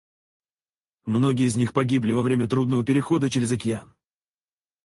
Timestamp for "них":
1.57-1.73